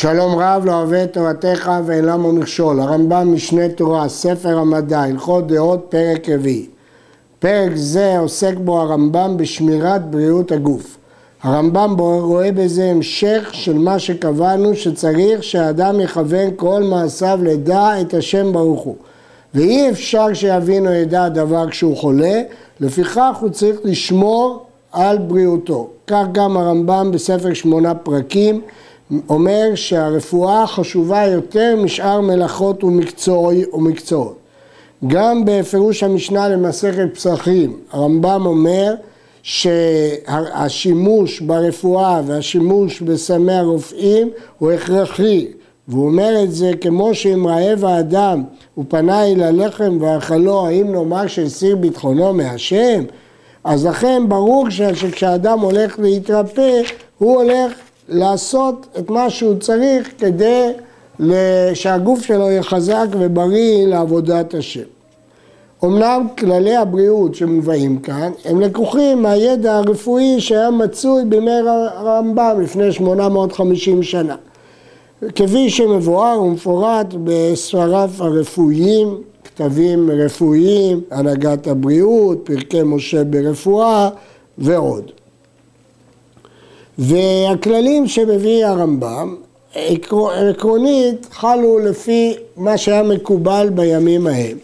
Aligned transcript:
שלום 0.00 0.38
רב 0.38 0.64
לא 0.64 0.72
אוהב 0.72 0.92
את 0.92 1.12
תורתך 1.12 1.70
ואין 1.86 2.04
למה 2.04 2.32
מכשול. 2.32 2.80
הרמב"ם 2.80 3.34
משנה 3.34 3.68
תורה, 3.68 4.08
ספר 4.08 4.58
המדע, 4.58 5.00
הלכות 5.00 5.46
דעות, 5.46 5.86
פרק 5.88 6.28
רביעי. 6.28 6.66
פרק 7.38 7.70
זה 7.74 8.18
עוסק 8.18 8.54
בו 8.56 8.80
הרמב"ם 8.80 9.36
בשמירת 9.36 10.10
בריאות 10.10 10.52
הגוף. 10.52 10.96
הרמב"ם 11.42 11.96
רואה 11.98 12.52
בזה 12.52 12.84
המשך 12.84 13.48
של 13.52 13.78
מה 13.78 13.98
שקבענו 13.98 14.74
שצריך 14.74 15.42
שהאדם 15.42 16.00
יכוון 16.00 16.50
כל 16.56 16.82
מעשיו 16.82 17.38
לדע 17.42 18.00
את 18.00 18.14
השם 18.14 18.52
ברוך 18.52 18.80
הוא. 18.80 18.96
ואי 19.54 19.90
אפשר 19.90 20.34
שיבין 20.34 20.86
או 20.86 20.92
ידע 20.92 21.28
דבר 21.28 21.70
כשהוא 21.70 21.96
חולה, 21.96 22.42
לפיכך 22.80 23.36
הוא 23.40 23.50
צריך 23.50 23.76
לשמור 23.84 24.66
על 24.92 25.18
בריאותו. 25.18 25.88
כך 26.06 26.24
גם 26.32 26.56
הרמב"ם 26.56 27.10
בספר 27.12 27.54
שמונה 27.54 27.94
פרקים 27.94 28.60
אומר 29.28 29.74
שהרפואה 29.74 30.66
חשובה 30.66 31.26
יותר 31.26 31.76
משאר 31.76 32.20
מלאכות 32.20 32.84
ומקצועות. 33.72 34.38
גם 35.06 35.42
בפירוש 35.44 36.02
המשנה 36.02 36.48
למסכת 36.48 37.08
פסחים, 37.14 37.76
הרמב"ם 37.92 38.46
אומר 38.46 38.94
שהשימוש 39.42 41.40
ברפואה 41.40 42.20
והשימוש 42.26 43.00
בסמי 43.00 43.52
הרופאים 43.52 44.30
הוא 44.58 44.72
הכרחי 44.72 45.46
והוא 45.88 46.06
אומר 46.06 46.42
את 46.42 46.52
זה 46.52 46.70
כמו 46.80 47.14
שאם 47.14 47.46
רעב 47.46 47.84
האדם 47.84 48.44
הוא 48.74 48.84
פנה 48.88 49.26
אל 49.26 49.42
הלחם 49.42 49.98
ואכלו, 50.00 50.66
האם 50.66 50.92
נאמר 50.92 51.26
שהסיר 51.26 51.76
ביטחונו 51.76 52.32
מהשם? 52.32 53.04
אז 53.64 53.86
לכן 53.86 54.22
ברור 54.28 54.70
שכשאדם 54.70 55.60
הולך 55.60 55.98
להתרפא, 55.98 56.80
הוא 57.18 57.42
הולך 57.42 57.72
לעשות 58.08 58.86
את 58.98 59.10
מה 59.10 59.30
שהוא 59.30 59.54
צריך 59.58 60.10
כדי 60.18 60.70
שהגוף 61.74 62.22
שלו 62.22 62.50
יהיה 62.50 62.62
חזק 62.62 63.06
ובריא 63.12 63.86
לעבודת 63.86 64.54
השם. 64.54 64.82
אמנם 65.84 66.26
כללי 66.38 66.76
הבריאות 66.76 67.34
שמובאים 67.34 67.98
כאן 67.98 68.32
הם 68.44 68.60
לקוחים 68.60 69.22
מהידע 69.22 69.76
הרפואי 69.76 70.40
שהיה 70.40 70.70
מצוי 70.70 71.24
בימי 71.24 71.50
הרמב"ם 71.50 72.60
לפני 72.60 72.92
850 72.92 74.02
שנה. 74.02 74.36
כפי 75.34 75.70
שמבואר 75.70 76.42
ומפורט 76.42 77.06
בספריו 77.24 78.10
הרפואיים, 78.18 79.16
כתבים 79.44 80.10
רפואיים, 80.10 81.00
הנהגת 81.10 81.66
הבריאות, 81.66 82.38
פרקי 82.44 82.82
משה 82.82 83.24
ברפואה 83.24 84.08
ועוד. 84.58 85.10
והכללים 86.98 88.06
שמביא 88.06 88.66
הרמב"ם 88.66 89.36
עקרונית 89.74 91.26
חלו 91.30 91.78
לפי 91.78 92.34
מה 92.56 92.76
שהיה 92.76 93.02
מקובל 93.02 93.68
בימים 93.74 94.26
ההם, 94.26 94.58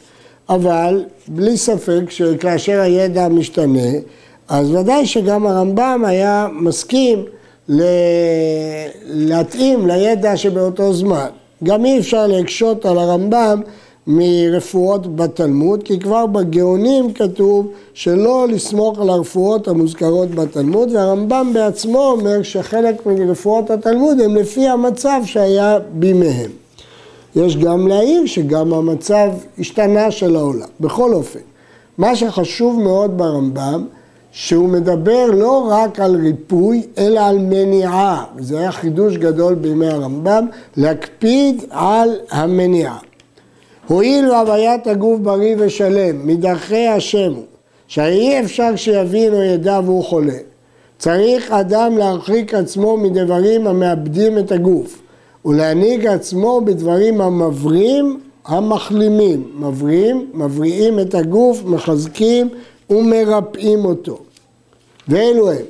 אבל 0.49 1.05
בלי 1.29 1.57
ספק 1.57 2.11
שכאשר 2.11 2.81
הידע 2.81 3.29
משתנה, 3.29 3.89
אז 4.49 4.75
ודאי 4.75 5.07
שגם 5.07 5.47
הרמב"ם 5.47 6.03
היה 6.07 6.47
מסכים 6.53 7.25
להתאים 9.05 9.87
לידע 9.87 10.37
שבאותו 10.37 10.93
זמן. 10.93 11.29
גם 11.65 11.85
אי 11.85 11.99
אפשר 11.99 12.27
להקשות 12.27 12.87
על 12.87 12.99
הרמב"ם 12.99 13.61
מרפואות 14.07 15.17
בתלמוד, 15.17 15.83
כי 15.83 15.99
כבר 15.99 16.27
בגאונים 16.27 17.13
כתוב 17.13 17.67
שלא 17.95 18.47
לסמוך 18.49 19.01
על 19.01 19.11
הרפואות 19.11 19.69
המוזכרות 19.69 20.31
בתלמוד, 20.31 20.93
והרמב"ם 20.93 21.51
בעצמו 21.55 22.05
אומר 22.11 22.43
שחלק 22.43 23.07
מרפואות 23.07 23.71
התלמוד 23.71 24.21
הם 24.21 24.37
לפי 24.37 24.69
המצב 24.69 25.21
שהיה 25.25 25.79
בימיהם. 25.93 26.51
יש 27.37 27.57
גם 27.57 27.89
להעיר 27.89 28.27
שגם 28.27 28.75
המצב 28.75 29.31
השתנה 29.59 30.11
של 30.11 30.37
העולם. 30.37 30.69
בכל 30.81 31.15
אופן, 31.15 31.41
מה 31.99 32.17
שחשוב 32.17 32.81
מאוד 32.81 33.19
ברמב"ם, 33.19 33.87
שהוא 34.33 34.69
מדבר 34.69 35.27
לא 35.33 35.69
רק 35.71 36.01
על 36.01 36.17
ריפוי, 36.17 36.83
אלא 36.99 37.21
על 37.21 37.39
מניעה. 37.39 38.25
וזה 38.37 38.59
היה 38.59 38.73
חידוש 38.73 39.17
גדול 39.17 39.55
בימי 39.55 39.87
הרמב"ם, 39.87 40.47
להקפיד 40.77 41.65
על 41.71 42.11
המניעה. 42.31 42.99
הואיל 43.89 44.31
והוויית 44.31 44.87
הגוף 44.87 45.21
בריא 45.21 45.57
ושלם, 45.59 46.27
מדרכי 46.27 46.87
השם 46.87 47.33
הוא, 47.35 47.45
שאי 47.87 48.41
אפשר 48.41 48.77
שיבין 48.77 49.35
או 49.35 49.43
ידע 49.43 49.81
והוא 49.85 50.05
חולה. 50.05 50.39
צריך 50.99 51.51
אדם 51.51 51.99
להרחיק 51.99 52.55
עצמו 52.55 52.97
מדברים 52.97 53.67
המאבדים 53.67 54.39
את 54.39 54.53
הגוף, 54.53 55.03
ולהנהיג 55.45 56.07
עצמו 56.07 56.61
בדברים 56.65 57.21
המבראים 57.21 58.21
המחלימים. 58.45 59.53
מבריאים, 59.59 60.31
מבריאים 60.35 61.01
את 61.01 61.15
הגוף, 61.15 61.65
מחזקים 61.65 62.49
ומרפאים 62.91 63.85
אותו. 63.85 64.19
ואלו 65.09 65.51
הם, 65.51 65.65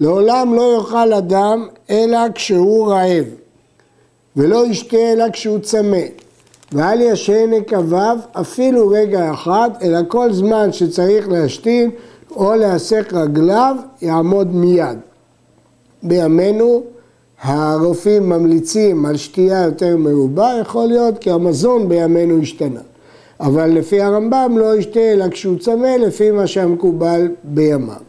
לעולם 0.00 0.54
לא 0.54 0.76
יאכל 0.76 1.12
אדם 1.12 1.68
אלא 1.90 2.18
כשהוא 2.34 2.88
רעב, 2.88 3.24
ולא 4.36 4.66
ישתה 4.66 5.12
אלא 5.12 5.24
כשהוא 5.32 5.58
צמא. 5.58 6.25
ואל 6.72 7.00
ישן 7.00 7.50
נקביו 7.50 8.18
אפילו 8.32 8.88
רגע 8.88 9.32
אחד, 9.32 9.70
אלא 9.82 9.98
כל 10.08 10.32
זמן 10.32 10.72
שצריך 10.72 11.28
להשתין 11.28 11.90
או 12.36 12.54
להסק 12.54 13.12
רגליו, 13.12 13.76
יעמוד 14.02 14.54
מיד. 14.54 14.98
בימינו 16.02 16.82
הרופאים 17.42 18.28
ממליצים 18.28 19.06
על 19.06 19.16
שתייה 19.16 19.62
יותר 19.62 19.96
מרובה, 19.96 20.52
יכול 20.60 20.86
להיות 20.86 21.18
כי 21.18 21.30
המזון 21.30 21.88
בימינו 21.88 22.42
השתנה. 22.42 22.80
אבל 23.40 23.70
לפי 23.70 24.00
הרמב"ם 24.00 24.54
לא 24.58 24.76
ישתה 24.76 25.00
אלא 25.00 25.28
כשהוא 25.28 25.58
צמא, 25.58 25.86
לפי 25.86 26.30
מה 26.30 26.46
שהמקובל 26.46 27.28
בימיו. 27.44 28.05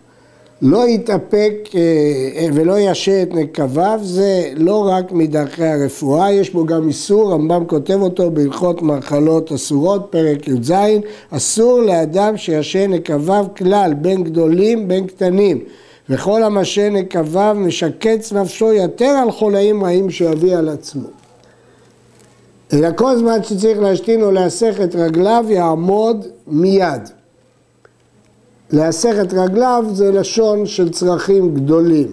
לא 0.62 0.88
יתאפק 0.88 1.54
אה, 1.76 1.80
אה, 2.36 2.48
ולא 2.54 2.80
ישה 2.80 3.22
את 3.22 3.34
נקביו, 3.34 4.00
זה 4.04 4.52
לא 4.56 4.90
רק 4.90 5.12
מדרכי 5.12 5.66
הרפואה, 5.66 6.32
יש 6.32 6.50
בו 6.50 6.66
גם 6.66 6.88
איסור, 6.88 7.34
רמב"ם 7.34 7.66
כותב 7.66 8.02
אותו 8.02 8.32
בהלכות 8.32 8.82
מחלות 8.82 9.52
אסורות, 9.52 10.08
פרק 10.10 10.48
י"ז, 10.48 10.74
אסור 11.32 11.82
לאדם 11.82 12.38
שישה 12.38 12.88
נקביו 12.88 13.46
כלל, 13.58 13.94
בין 13.94 14.24
גדולים 14.24 14.88
בין 14.88 15.08
קטנים, 15.08 15.60
וכל 16.10 16.44
המשה 16.44 16.90
נקביו 16.90 17.56
משקץ 17.60 18.34
נפשו 18.34 18.74
יותר 18.74 19.06
על 19.24 19.32
חולאים 19.32 19.84
רעים 19.84 20.10
שיביא 20.10 20.56
על 20.56 20.70
עצמו. 20.70 21.08
אלא 22.74 22.90
כל 22.96 23.18
זמן 23.18 23.44
שצריך 23.44 23.80
להשתין 23.80 24.22
או 24.22 24.32
להסך 24.32 24.76
את 24.84 24.96
רגליו 24.96 25.46
יעמוד 25.50 26.26
מיד. 26.48 27.17
להסך 28.72 29.14
את 29.22 29.34
רגליו 29.34 29.86
זה 29.94 30.12
לשון 30.12 30.66
של 30.66 30.90
צרכים 30.90 31.54
גדולים. 31.56 32.08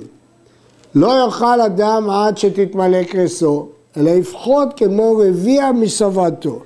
לא 0.95 1.25
יאכל 1.25 1.61
אדם 1.61 2.11
עד 2.11 2.39
שתתמלא 2.39 3.03
קרסו, 3.03 3.69
אלא 3.97 4.11
יפחות 4.11 4.69
כמו 4.77 5.17
רביע 5.17 5.73
משבתו. 5.73 6.61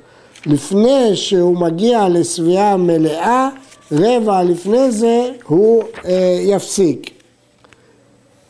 לפני 0.47 1.16
שהוא 1.16 1.56
מגיע 1.56 2.09
לשביעה 2.09 2.76
מלאה, 2.76 3.49
רבע 3.93 4.43
לפני 4.43 4.91
זה 4.91 5.31
הוא 5.47 5.82
אה, 6.05 6.38
יפסיק. 6.43 7.10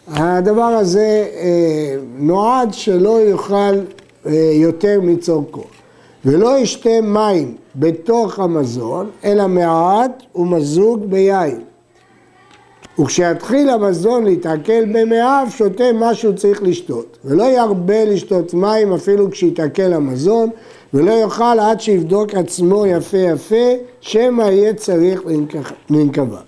הדבר 0.09 0.63
הזה 0.63 1.27
אה, 1.37 1.97
נועד 2.19 2.75
שלא 2.75 3.21
יאכל 3.21 3.79
אה, 4.27 4.33
יותר 4.55 5.01
מצורכו. 5.03 5.65
ולא 6.25 6.59
ישתה 6.59 7.01
מים 7.03 7.55
בתוך 7.77 8.39
המזון, 8.39 9.11
אלא 9.25 9.47
מעט 9.47 10.23
ומזוג 10.35 11.05
ביין. 11.05 11.61
וכשיתחיל 12.99 13.71
המזון 13.71 14.25
להתעכל 14.25 14.85
במאיו, 14.85 15.47
שותה 15.51 15.93
מה 15.93 16.15
שהוא 16.15 16.35
צריך 16.35 16.63
לשתות. 16.63 17.19
ולא 17.25 17.45
ירבה 17.45 18.05
לשתות 18.05 18.55
מים 18.55 18.93
אפילו 18.93 19.31
כשיתעכל 19.31 19.93
המזון, 19.93 20.51
ולא 20.95 21.13
יאכל 21.13 21.59
עד 21.61 21.81
שיבדוק 21.81 22.35
עצמו 22.35 22.87
יפה 22.87 23.19
יפה, 23.19 23.75
שמא 24.01 24.43
יהיה 24.43 24.75
צריך 24.75 25.23
לנקבה. 25.91 26.41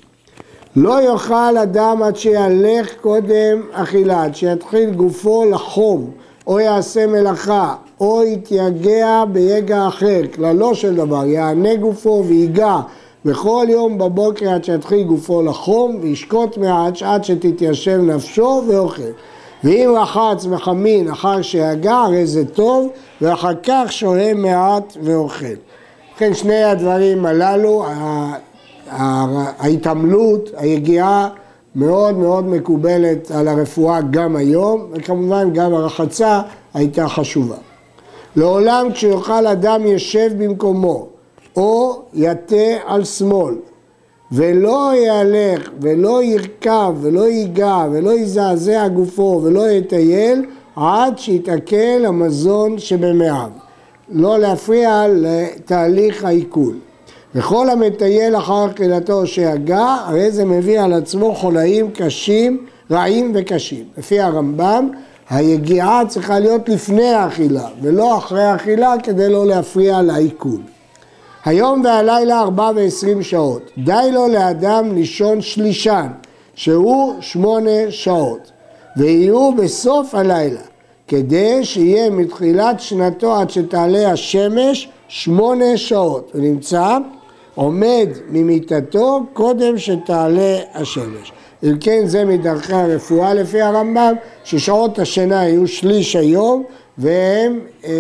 לא 0.77 1.03
יאכל 1.03 1.57
אדם 1.63 2.03
עד 2.03 2.17
שיהלך 2.17 2.95
קודם 3.01 3.63
אכילה, 3.73 4.25
עד 4.25 4.35
שיתחיל 4.35 4.91
גופו 4.91 5.45
לחום, 5.51 6.11
או 6.47 6.61
יעשה 6.61 7.07
מלאכה, 7.07 7.75
או 8.01 8.23
יתייגע 8.25 9.25
ביגע 9.33 9.89
אחר, 9.89 10.21
כללו 10.35 10.75
של 10.75 10.97
דבר, 10.97 11.25
יענה 11.25 11.75
גופו 11.75 12.25
ויגע 12.27 12.77
בכל 13.25 13.67
יום 13.69 13.99
בבוקר 13.99 14.51
עד 14.51 14.65
שיתחיל 14.65 15.03
גופו 15.03 15.43
לחום, 15.43 15.99
וישקוט 16.01 16.57
מעט 16.57 17.03
עד 17.03 17.25
שתתיישב 17.25 18.01
נפשו 18.03 18.63
ואוכל. 18.69 19.03
ואם 19.65 19.95
רחץ 19.97 20.47
וחמין 20.51 21.09
אחר 21.09 21.43
שיגע, 21.43 21.97
הרי 21.97 22.27
זה 22.27 22.45
טוב, 22.45 22.89
ואחר 23.21 23.53
כך 23.63 23.93
שוהה 23.93 24.35
מעט 24.35 24.97
ואוכל. 25.03 25.47
לכן 26.17 26.35
שני 26.35 26.65
הדברים 26.65 27.27
הללו, 27.27 27.85
ההתעמלות, 29.59 30.51
היגיעה 30.57 31.29
מאוד 31.75 32.19
מאוד 32.19 32.47
מקובלת 32.47 33.31
על 33.31 33.49
הרפואה 33.49 34.01
גם 34.11 34.37
היום, 34.37 34.87
וכמובן 34.93 35.51
גם 35.53 35.75
הרחצה 35.75 36.41
הייתה 36.75 37.09
חשובה. 37.09 37.57
לעולם 38.37 38.87
כשיאכל 38.93 39.47
אדם 39.47 39.87
ישב 39.87 40.31
במקומו, 40.39 41.07
או 41.57 42.03
יטה 42.15 42.57
על 42.87 43.05
שמאל, 43.05 43.55
ולא 44.33 44.93
יהלך, 44.95 45.71
ולא 45.81 46.23
ירכב, 46.23 46.95
ולא 47.01 47.29
ייגע, 47.29 47.85
ולא 47.93 48.11
יזעזע 48.11 48.89
גופו, 48.89 49.41
ולא 49.45 49.71
יטייל, 49.71 50.45
עד 50.77 51.19
שיתעכל 51.19 52.05
המזון 52.07 52.79
שבמעיו. 52.79 53.51
לא 54.09 54.39
להפריע 54.39 55.05
לתהליך 55.09 56.25
העיכול. 56.25 56.75
וכל 57.35 57.71
המטייל 57.71 58.37
אחר 58.37 58.67
אכילתו 58.67 59.27
שיגע, 59.27 59.97
הרי 60.07 60.31
זה 60.31 60.45
מביא 60.45 60.81
על 60.81 60.93
עצמו 60.93 61.35
חולאים 61.35 61.91
קשים, 61.91 62.67
רעים 62.91 63.33
וקשים. 63.35 63.85
לפי 63.99 64.21
הרמב"ם, 64.21 64.89
היגיעה 65.31 66.03
צריכה 66.09 66.39
להיות 66.39 66.69
לפני 66.69 67.13
האכילה, 67.13 67.69
ולא 67.83 68.19
אחרי 68.19 68.45
האכילה, 68.45 68.95
כדי 69.03 69.29
לא 69.29 69.47
להפריע 69.47 70.03
לעיכול. 70.03 70.61
היום 71.45 71.83
והלילה 71.85 72.41
ארבע 72.41 72.71
ועשרים 72.77 73.23
שעות. 73.23 73.71
די 73.79 74.11
לו 74.13 74.29
לאדם 74.29 74.95
לישון 74.95 75.41
שלישן, 75.41 76.07
שהוא 76.55 77.15
שמונה 77.21 77.91
שעות, 77.91 78.51
ויהיו 78.97 79.55
בסוף 79.55 80.15
הלילה, 80.15 80.61
כדי 81.09 81.65
שיהיה 81.65 82.11
מתחילת 82.11 82.81
שנתו 82.81 83.37
עד 83.37 83.51
שתעלה 83.51 84.13
השמש 84.13 84.89
שמונה 85.09 85.77
שעות. 85.77 86.31
הוא 86.33 86.43
נמצא 86.43 86.99
עומד 87.61 88.09
ממיטתו 88.31 89.21
קודם 89.33 89.79
שתעלה 89.79 90.59
השמש. 90.75 91.33
אם 91.63 91.77
כן 91.81 92.03
זה 92.07 92.25
מדרכי 92.25 92.75
הרפואה 92.75 93.35
לפי 93.35 93.61
הרמב"ם, 93.63 94.15
ששעות 94.45 94.99
השינה 94.99 95.49
יהיו 95.49 95.69
שליש 95.69 96.17
היום 96.17 96.63
והם 96.99 97.59
אה, 97.85 97.91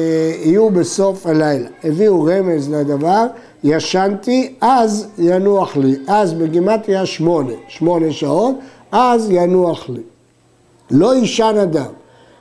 יהיו 0.44 0.70
בסוף 0.70 1.26
הלילה. 1.26 1.68
הביאו 1.84 2.24
רמז 2.24 2.70
לדבר, 2.70 3.26
ישנתי, 3.64 4.54
אז 4.60 5.08
ינוח 5.18 5.76
לי. 5.76 5.96
אז 6.06 6.34
בגימטריה 6.34 7.06
שמונה, 7.06 7.52
שמונה 7.68 8.12
שעות, 8.12 8.56
אז 8.92 9.30
ינוח 9.30 9.88
לי. 9.88 10.02
לא 10.90 11.14
יישן 11.14 11.56
אדם, 11.62 11.92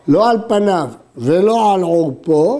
לא 0.07 0.29
על 0.29 0.37
פניו 0.47 0.87
ולא 1.17 1.73
על 1.73 1.81
עורפו, 1.81 2.59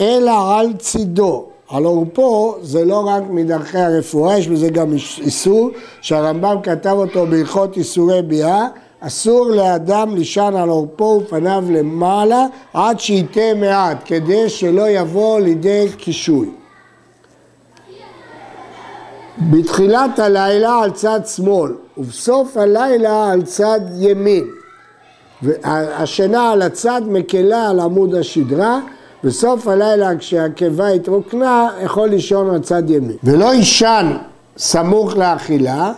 אלא 0.00 0.58
על 0.58 0.72
צידו. 0.72 1.47
על 1.70 1.84
עורפו 1.84 2.56
זה 2.62 2.84
לא 2.84 3.06
רק 3.06 3.22
מדרכי 3.30 3.78
הרפואה, 3.78 4.38
יש 4.38 4.48
בזה 4.48 4.68
גם 4.68 4.92
איסור 5.18 5.70
שהרמב"ם 6.00 6.56
כתב 6.62 6.94
אותו 6.98 7.26
בהלכות 7.26 7.76
איסורי 7.76 8.22
ביאה, 8.22 8.66
אסור 9.00 9.46
לאדם 9.46 10.14
לישן 10.14 10.54
על 10.56 10.68
עורפו 10.68 11.20
ופניו 11.24 11.64
למעלה 11.70 12.46
עד 12.72 13.00
שייתה 13.00 13.54
מעט, 13.56 13.96
כדי 14.04 14.48
שלא 14.48 14.88
יבוא 14.88 15.40
לידי 15.40 15.86
קישוי. 15.96 16.50
בתחילת 19.38 20.18
הלילה 20.18 20.78
על 20.82 20.90
צד 20.90 21.20
שמאל 21.36 21.72
ובסוף 21.98 22.56
הלילה 22.56 23.30
על 23.32 23.42
צד 23.42 23.80
ימין. 23.98 24.44
השינה 25.64 26.50
על 26.50 26.62
הצד 26.62 27.02
מקלה 27.06 27.70
על 27.70 27.80
עמוד 27.80 28.14
השדרה 28.14 28.80
בסוף 29.24 29.68
הלילה 29.68 30.16
כשהקיבה 30.18 30.88
התרוקנה, 30.88 31.68
יכול 31.82 32.08
לישון 32.08 32.50
על 32.50 32.60
צד 32.60 32.90
ימין. 32.90 33.16
ולא 33.24 33.54
יישן 33.54 34.16
סמוך 34.56 35.16
לאכילה, 35.16 35.92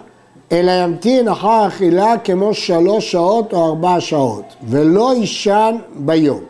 אלא 0.52 0.70
ימתין 0.70 1.28
אחר 1.28 1.48
האכילה 1.48 2.18
כמו 2.24 2.54
שלוש 2.54 3.12
שעות 3.12 3.52
או 3.52 3.66
ארבע 3.66 4.00
שעות, 4.00 4.44
ולא 4.68 5.14
יישן 5.14 5.76
ביום. 5.96 6.40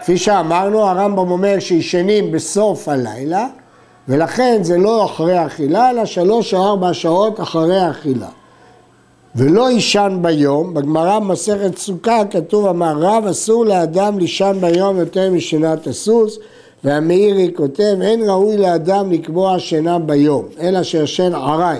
כפי 0.00 0.18
שאמרנו, 0.18 0.80
הרמב"ם 0.80 1.30
אומר 1.30 1.58
שישנים 1.58 2.32
בסוף 2.32 2.88
הלילה, 2.88 3.46
ולכן 4.08 4.58
זה 4.62 4.78
לא 4.78 5.04
אחרי 5.04 5.38
האכילה, 5.38 5.90
אלא 5.90 6.04
שלוש 6.04 6.54
או 6.54 6.64
ארבע 6.64 6.94
שעות 6.94 7.40
אחרי 7.40 7.80
האכילה. 7.80 8.28
ולא 9.36 9.70
יישן 9.70 10.18
ביום, 10.22 10.74
בגמרא 10.74 11.18
במסכת 11.18 11.78
סוכה 11.78 12.22
כתוב 12.30 12.66
אמר 12.66 12.94
רב 12.98 13.26
אסור 13.26 13.64
לאדם 13.64 14.18
לישן 14.18 14.56
ביום 14.60 14.96
יותר 14.98 15.30
משינת 15.30 15.86
הסוס. 15.86 16.38
והמאירי 16.84 17.50
כותב 17.56 17.96
אין 18.02 18.22
ראוי 18.22 18.56
לאדם 18.56 19.12
לקבוע 19.12 19.58
שינה 19.58 19.98
ביום 19.98 20.44
אלא 20.60 20.82
שישן 20.82 21.34
ערי 21.34 21.78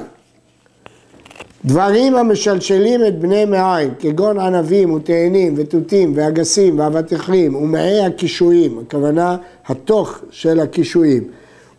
דברים 1.64 2.14
המשלשלים 2.14 3.06
את 3.06 3.19
בני 3.19 3.44
מעיים 3.44 3.94
כגון 3.99 4.38
ענבים 4.38 4.93
ותאנים 4.93 5.55
ותותים 5.56 6.12
ואגסים 6.17 6.79
ואבטיחים 6.79 7.55
ומעי 7.55 8.05
הקישואים 8.05 8.79
הכוונה 8.79 9.37
התוך 9.67 10.19
של 10.31 10.61
הקישואים 10.61 11.25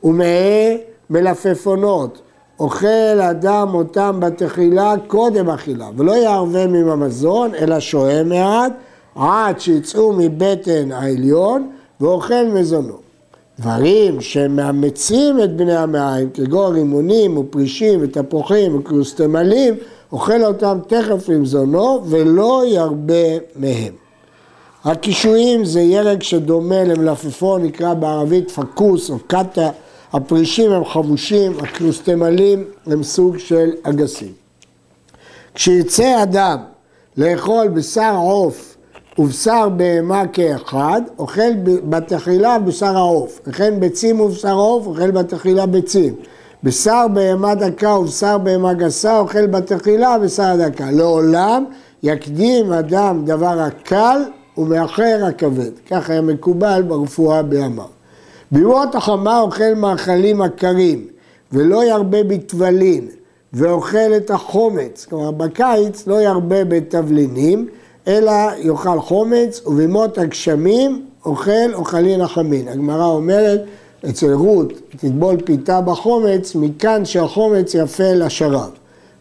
ומעי 0.04 0.78
מלפפונות 1.10 2.22
אוכל 2.60 3.22
אדם 3.30 3.68
אותם 3.74 4.20
בתחילה 4.20 4.94
קודם 5.08 5.50
אכילה, 5.50 5.90
ולא 5.98 6.12
יערבם 6.12 6.74
עם 6.74 6.90
המזון, 6.90 7.56
אלא 7.56 7.80
שוהה 7.80 8.24
מעט, 8.24 8.74
עד 9.16 9.60
שיצאו 9.60 10.14
מבטן 10.14 10.92
העליון, 10.92 11.70
ואוכל 12.02 12.46
מזונו. 12.54 12.98
דברים 13.60 14.22
שמאמצים 14.22 15.44
את 15.44 15.56
בני 15.56 15.76
המעיים, 15.76 16.30
כגון 16.30 16.76
רימונים 16.76 17.38
ופרישים 17.38 18.00
ותפוחים 18.02 18.76
וקלוסטמלים, 18.76 19.76
אוכל 20.12 20.46
אותם 20.46 20.80
תכף 20.88 21.30
עם 21.30 21.46
זונו, 21.46 22.02
ולא 22.06 22.64
ירבה 22.68 23.38
מהם. 23.56 23.94
הקישואים 24.86 25.66
זה 25.66 25.82
ירק 25.82 26.24
שדומה 26.24 26.84
למלפפון, 26.84 27.64
נקרא 27.64 27.94
בערבית 27.94 28.52
פקוס 28.52 29.10
או 29.10 29.16
קטה. 29.28 29.70
הפרישים 30.14 30.72
הם 30.72 30.86
חבושים, 30.86 31.52
הקלוסטמלים 31.60 32.64
הם 32.86 33.04
סוג 33.04 33.38
של 33.38 33.70
אגסים. 33.84 34.32
כשירצה 35.56 36.24
אדם 36.24 36.58
לאכול 37.18 37.68
בשר 37.68 38.16
עוף 38.16 38.78
ובשר 39.20 39.70
בהמה 39.70 40.28
כאחד, 40.28 41.02
אוכל 41.20 41.54
בתחילה 41.90 42.60
בשר 42.60 42.98
העוף. 42.98 43.40
וכן 43.48 43.80
ביצים 43.80 44.20
ובשר 44.20 44.54
עוף, 44.54 44.88
אוכל 44.88 45.12
בתחילה 45.12 45.66
ביצים. 45.66 46.16
בשר 46.64 47.06
בהמה 47.14 47.56
דקה 47.56 47.90
ובשר 47.90 48.38
בהמה 48.38 48.74
גסה, 48.74 49.20
אוכל 49.20 49.48
בתחילה 49.48 50.20
בשר 50.20 50.44
הדקה. 50.44 50.92
לעולם 50.92 51.66
יקדים 52.04 52.74
אדם 52.74 53.26
דבר 53.26 53.60
הקל 53.60 54.22
ומאחר 54.58 55.26
הכבד. 55.28 55.72
כך 55.90 56.10
היה 56.10 56.22
מקובל 56.22 56.82
ברפואה 56.88 57.44
בימיו. 57.44 57.97
בימות 58.52 58.96
החמה 58.96 59.40
אוכל 59.40 59.74
מאכלים 59.76 60.42
עקרים, 60.42 61.08
ולא 61.52 61.84
ירבה 61.84 62.24
בתבלין, 62.24 63.08
ואוכל 63.54 64.16
את 64.18 64.32
החומץ. 64.32 65.06
כלומר, 65.10 65.32
בקיץ 65.32 66.08
לא 66.08 66.22
ירבה 66.22 66.64
בתבלינים, 66.64 67.68
אלא 68.08 68.32
יאכל 68.58 69.00
חומץ, 69.00 69.62
ובימות 69.66 70.18
הגשמים 70.18 71.06
אוכל 71.26 71.74
אוכלין 71.74 72.22
החמין. 72.22 72.68
הגמרא 72.68 73.06
אומרת, 73.06 73.62
אצל 74.10 74.34
רות, 74.34 74.74
תטבול 74.90 75.38
פיתה 75.46 75.82
בחומץ, 75.82 76.56
מכאן 76.56 77.06
שהחומץ 77.06 77.76
יפה 77.76 78.14
לשרב. 78.14 78.70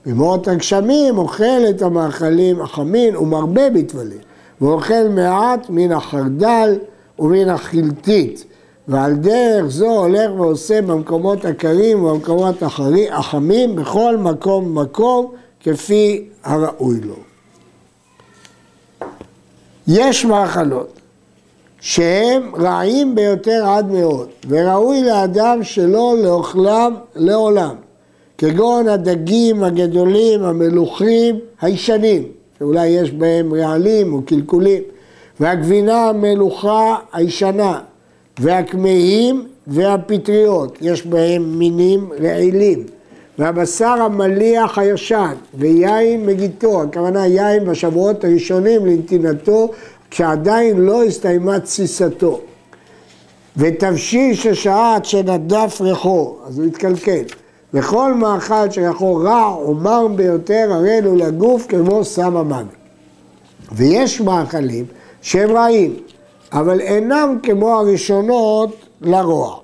בימות 0.06 0.48
הגשמים 0.48 1.18
אוכל 1.18 1.62
את 1.70 1.82
המאכלים 1.82 2.60
החמין 2.60 3.16
ומרבה 3.16 3.70
בתבלין, 3.70 4.18
ואוכל 4.60 5.08
מעט 5.10 5.66
מן 5.70 5.92
החרדל 5.92 6.78
ומן 7.18 7.48
החלטית. 7.48 8.44
ועל 8.88 9.14
דרך 9.14 9.66
זו 9.66 9.90
הולך 9.90 10.30
ועושה 10.36 10.82
במקומות 10.82 11.44
הקרים 11.44 12.04
ובמקומות 12.04 12.62
החמים 13.10 13.76
בכל 13.76 14.16
מקום 14.16 14.66
ומקום 14.66 15.32
כפי 15.60 16.28
הראוי 16.44 17.00
לו. 17.00 17.14
יש 19.88 20.24
מאכלות 20.24 21.00
שהם 21.80 22.52
רעים 22.56 23.14
ביותר 23.14 23.66
עד 23.66 23.90
מאוד 23.90 24.28
וראוי 24.48 25.02
לאדם 25.02 25.58
שלא 25.62 26.16
לאוכלם 26.22 26.94
לעולם 27.14 27.74
כגון 28.38 28.88
הדגים 28.88 29.64
הגדולים, 29.64 30.42
המלוכים, 30.42 31.38
הישנים 31.60 32.22
שאולי 32.58 32.86
יש 32.86 33.10
בהם 33.10 33.54
רעלים 33.54 34.12
או 34.12 34.22
קלקולים 34.22 34.82
והגבינה 35.40 36.08
המלוכה 36.08 36.96
הישנה 37.12 37.80
והכמהים 38.38 39.46
והפטריות, 39.66 40.78
יש 40.80 41.06
בהם 41.06 41.58
מינים 41.58 42.10
רעילים. 42.20 42.84
והבשר 43.38 43.86
המליח 44.02 44.78
הישן 44.78 45.34
ויין 45.54 46.26
מגיתו, 46.26 46.82
הכוונה 46.82 47.26
יין 47.26 47.64
בשבועות 47.64 48.24
הראשונים 48.24 48.86
לנתינתו 48.86 49.70
כשעדיין 50.10 50.76
לא 50.76 51.04
הסתיימה 51.04 51.60
תסיסתו. 51.60 52.40
ותבשיש 53.56 54.46
השעה 54.46 54.94
עד 54.94 55.04
שנדף 55.04 55.80
ריחו, 55.80 56.36
אז 56.46 56.58
הוא 56.58 56.66
התקלקל. 56.66 57.22
וכל 57.74 58.14
מאכל 58.14 58.70
שיכול 58.70 59.26
רע 59.26 59.54
או 59.54 59.74
מר 59.74 60.08
ביותר, 60.08 60.68
הרי 60.70 61.00
לו 61.00 61.16
לגוף 61.16 61.66
כמו 61.68 62.04
סם 62.04 62.36
המוות. 62.36 62.66
ויש 63.72 64.20
מאכלים 64.20 64.84
שהם 65.22 65.50
רעים, 65.50 65.94
אבל 66.56 66.80
אינם 66.80 67.38
כמו 67.42 67.74
הראשונות 67.74 68.76
לרוע. 69.00 69.56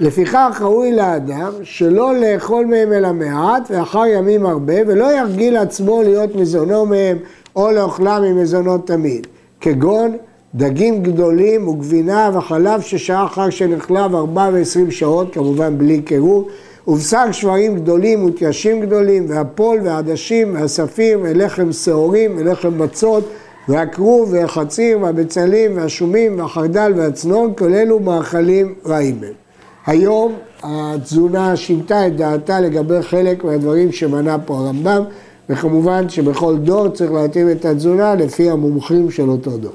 לפיכך 0.00 0.58
ראוי 0.60 0.92
לאדם 0.92 1.52
שלא 1.62 2.14
לאכול 2.14 2.66
מהם 2.66 2.92
אלא 2.92 3.12
מעט 3.12 3.70
ואחר 3.70 4.06
ימים 4.06 4.46
הרבה 4.46 4.74
ולא 4.86 5.18
ירגיל 5.18 5.56
עצמו 5.56 6.02
להיות 6.02 6.34
מזונו 6.34 6.86
מהם 6.86 7.18
או 7.56 7.70
לאוכלם 7.70 8.22
ממזונות 8.22 8.86
תמיד 8.86 9.26
כגון 9.60 10.16
דגים 10.54 11.02
גדולים 11.02 11.68
וגבינה 11.68 12.30
וחלב 12.34 12.80
ששעה 12.80 13.24
אחר 13.24 13.50
שנחלב 13.50 14.14
ארבע 14.14 14.48
ועשרים 14.52 14.90
שעות 14.90 15.34
כמובן 15.34 15.78
בלי 15.78 16.02
קירור 16.02 16.48
ובשר 16.88 17.32
שברים 17.32 17.76
גדולים 17.76 18.24
ותיישים 18.24 18.80
גדולים 18.80 19.26
והפול 19.28 19.80
והעדשים 19.84 20.54
והספיר 20.54 21.18
ולחם 21.22 21.72
שעורים 21.72 22.34
ולחם 22.38 22.82
מצות 22.82 23.28
והכרוב 23.68 24.32
והחציר 24.32 24.98
והבצלים 25.00 25.76
והשומים 25.76 26.38
והחרדל 26.38 26.92
והצנון 26.96 27.52
כל 27.56 27.74
אלו 27.74 28.00
מאכלים 28.00 28.74
רעים 28.86 29.20
הם 29.24 29.32
היום 29.86 30.32
התזונה 30.62 31.56
שינתה 31.56 32.06
את 32.06 32.16
דעתה 32.16 32.60
לגבי 32.60 33.02
חלק 33.02 33.44
מהדברים 33.44 33.92
שמנה 33.92 34.38
פה 34.38 34.54
הרמב"ם, 34.54 35.02
וכמובן 35.48 36.08
שבכל 36.08 36.56
דור 36.56 36.88
צריך 36.88 37.12
להתאים 37.12 37.50
את 37.50 37.64
התזונה 37.64 38.14
לפי 38.14 38.50
המומחים 38.50 39.10
של 39.10 39.28
אותו 39.28 39.56
דור. 39.56 39.72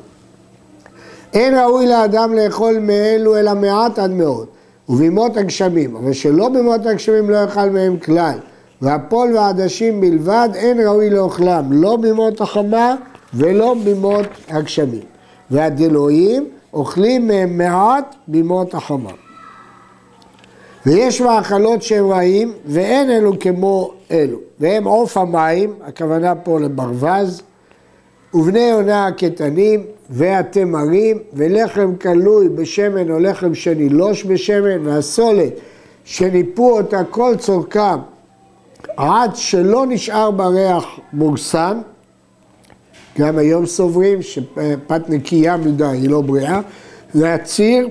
אין 1.34 1.56
ראוי 1.58 1.88
לאדם 1.88 2.34
לאכול 2.34 2.80
מאלו 2.80 3.38
אלא 3.38 3.54
מעט 3.54 4.00
עד 4.00 4.12
מאוד, 4.12 4.48
ובימות 4.90 5.38
הגשמים, 5.38 5.96
אבל 5.96 6.14
שלא 6.14 6.50
בימות 6.50 6.86
הגשמים 6.86 7.30
לא 7.30 7.38
יאכל 7.38 7.70
מהם 7.70 7.98
כלל, 7.98 8.38
והפול 8.82 9.36
והעדשים 9.36 10.02
בלבד 10.02 10.50
אין 10.56 10.80
ראוי 10.80 11.10
לאוכלם, 11.10 11.66
לא 11.72 11.98
בימות 11.98 12.42
החמה 12.42 12.96
ולא 13.34 13.76
בימות 13.84 14.28
הגשמים. 14.50 15.04
והדלויים 15.52 16.50
אוכלים 16.74 17.28
מהם 17.28 17.58
מעט 17.58 18.16
בימות 18.28 18.74
החמה. 18.74 19.12
ויש 20.86 21.22
מאכלות 21.22 21.82
שהם 21.82 22.12
רעים 22.12 22.54
ואין 22.66 23.12
אלו 23.12 23.40
כמו 23.40 23.94
אלו, 24.12 24.38
והם 24.60 24.84
עוף 24.84 25.18
המים, 25.18 25.74
הכוונה 25.82 26.36
פה 26.36 26.60
לברווז, 26.60 27.42
ובני 28.34 28.60
יונה 28.60 29.08
הקטנים 29.08 29.84
והתמרים 30.10 31.18
ולחם 31.34 31.96
כלוי 31.96 32.50
בשמן 32.50 33.12
או 33.12 33.20
לחם 33.20 33.56
שנילוש 33.56 34.26
בשמן 34.26 34.88
והסולת 34.88 35.54
שניפו 36.06 36.78
אותה 36.78 37.04
כל 37.04 37.36
צורכם 37.38 38.00
עד 38.98 39.36
שלא 39.36 39.86
נשאר 39.86 40.32
בה 40.32 40.48
ריח 40.48 40.86
מורסן, 41.14 41.82
גם 43.20 43.38
היום 43.38 43.66
סוברים 43.66 44.22
שפת 44.22 45.02
נקייה 45.10 45.58
מדי 45.58 45.86
היא 45.86 46.10
לא 46.10 46.22
בריאה, 46.22 46.62
להציר 47.16 47.88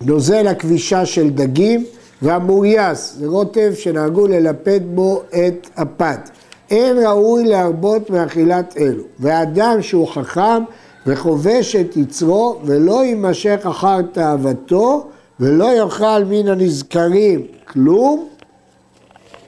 נוזל 0.00 0.46
הכבישה 0.46 1.06
של 1.06 1.30
דגים 1.30 1.84
והמורייס, 2.22 3.14
זה 3.18 3.26
רוטב 3.26 3.72
שנהגו 3.74 4.26
ללפד 4.26 4.80
בו 4.94 5.22
את 5.30 5.70
הפת. 5.76 6.30
אין 6.70 6.98
ראוי 7.06 7.44
להרבות 7.44 8.10
מאכילת 8.10 8.74
אלו. 8.80 9.02
ואדם 9.20 9.82
שהוא 9.82 10.08
חכם 10.08 10.62
וחובש 11.06 11.76
את 11.76 11.96
יצרו 11.96 12.58
ולא 12.64 13.04
יימשך 13.04 13.60
אחר 13.62 14.02
תאוותו 14.02 15.06
ולא 15.40 15.76
יאכל 15.78 16.24
מן 16.24 16.48
הנזכרים 16.48 17.46
כלום, 17.68 18.28